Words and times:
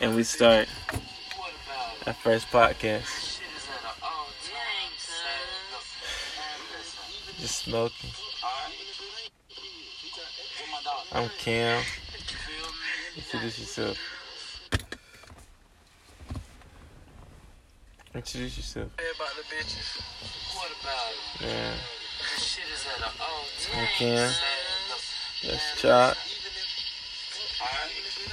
and 0.00 0.14
we 0.14 0.22
start 0.22 0.68
our 2.06 2.12
first 2.12 2.48
podcast. 2.48 3.40
Just 7.40 7.64
smoking. 7.64 8.10
I'm 11.12 11.28
Cam. 11.38 11.82
Introduce 13.16 13.58
yourself. 13.58 13.98
Introduce 18.14 18.56
yourself. 18.56 18.90
about 19.14 19.34
the 19.36 19.42
bitches. 19.54 20.00
What 20.56 20.70
about? 20.80 21.48
Yeah. 21.48 21.74
This 22.34 22.44
shit 22.44 22.64
is 22.72 22.86
at 22.86 23.06
an 23.06 23.14
all 23.20 23.44
I'm. 23.60 23.86
Cam. 23.98 24.32
Let's 25.44 25.80
chop. 25.80 26.16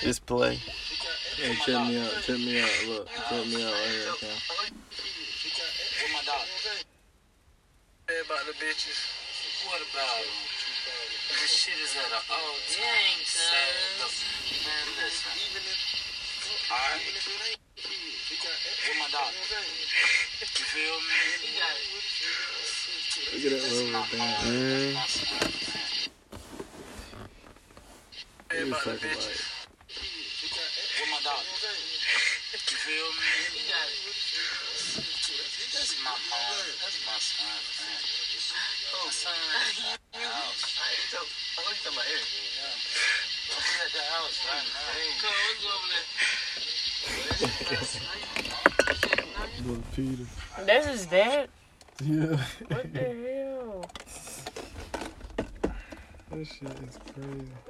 Just 0.00 0.24
play. 0.24 0.58
Hey, 1.40 1.56
check 1.64 1.88
me 1.88 1.96
out. 1.96 2.12
Check 2.20 2.36
me 2.36 2.60
out. 2.60 2.68
Look, 2.84 3.08
check 3.08 3.46
me 3.48 3.64
out 3.64 3.72
right 3.72 3.88
here, 3.88 4.12
Cam. 4.20 4.28
Where 5.96 6.12
my 6.12 6.20
dog? 6.28 6.44
about 8.28 8.44
the 8.44 8.52
bitches. 8.60 9.00
What 9.64 9.80
about 9.80 10.20
it? 10.20 10.28
This 11.40 11.48
shit 11.48 11.80
is 11.80 11.96
at 11.96 12.12
an 12.12 12.20
all 12.28 12.60
time. 12.68 13.24
sad. 13.24 13.72
Man, 14.68 14.84
listen. 15.00 15.32
Alright? 16.68 17.08
Where 18.84 19.00
my 19.00 19.08
dog? 19.08 19.32
You 20.44 20.44
feel 20.44 21.00
me? 21.00 21.24
Look 23.32 23.48
at 23.48 23.64
that 23.64 23.80
rubber 23.96 24.12
band. 24.12 25.19
Feel 32.90 33.10
me? 33.14 33.30
That's 35.70 35.94
my 36.02 36.10
home. 36.10 36.74
That's 36.82 36.98
my 37.06 37.18
son, 37.22 37.46
man. 37.78 38.02
Oh, 38.98 39.06
son. 39.10 39.30
House. 40.10 40.74
I 40.74 40.98
know 41.14 41.22
you 41.22 41.86
about 41.86 42.10
Eric. 42.10 42.26
I'm 43.54 43.62
at 43.78 43.90
the 43.94 44.02
house 44.10 44.38
right 44.50 44.66
now. 44.74 44.98
Little 49.66 49.84
Peter. 49.94 50.26
That's 50.66 50.86
his 50.86 51.06
dad? 51.06 51.48
Yeah. 52.02 52.36
What 52.68 52.86
the 52.92 52.98
hell? 53.24 53.84
that 56.30 56.46
shit 56.46 56.76
is 56.88 56.98
crazy. 57.14 57.69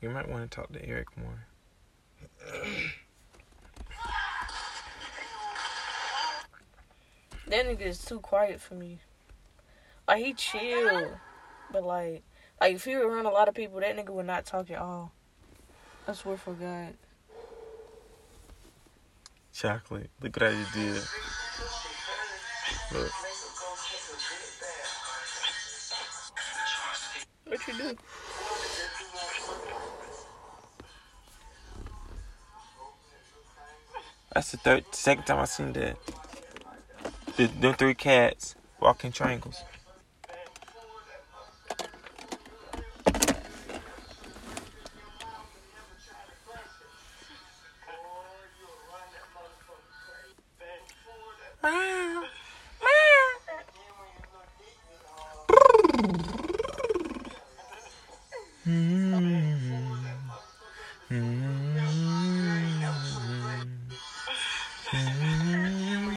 You 0.00 0.10
might 0.10 0.28
want 0.28 0.50
to 0.50 0.54
talk 0.54 0.72
to 0.72 0.84
Eric 0.86 1.08
more. 1.16 1.46
That 7.48 7.66
nigga 7.66 7.82
is 7.82 8.04
too 8.04 8.20
quiet 8.20 8.60
for 8.60 8.74
me. 8.74 8.98
Like 10.06 10.24
he 10.24 10.34
chill, 10.34 11.10
but 11.72 11.84
like, 11.84 12.22
like 12.60 12.74
if 12.74 12.84
he 12.84 12.96
were 12.96 13.08
around 13.08 13.26
a 13.26 13.30
lot 13.30 13.48
of 13.48 13.54
people, 13.54 13.80
that 13.80 13.96
nigga 13.96 14.10
would 14.10 14.26
not 14.26 14.44
talk 14.44 14.70
at 14.70 14.78
all. 14.78 15.12
I 16.06 16.12
swear 16.12 16.36
for 16.36 16.54
God. 16.54 16.94
Chocolate. 19.52 20.10
Look 20.20 20.36
at 20.36 20.42
how 20.42 20.58
you 20.58 20.66
did. 20.74 21.02
Look. 22.92 23.10
What 27.46 27.68
you 27.68 27.74
do? 27.74 27.96
That's 34.36 34.50
the 34.50 34.58
third, 34.58 34.84
second 34.94 35.24
time 35.24 35.38
I've 35.38 35.48
seen 35.48 35.72
that. 35.72 35.96
The, 37.38 37.46
them 37.46 37.72
three 37.72 37.94
cats 37.94 38.54
walking 38.78 39.10
triangles. 39.10 39.64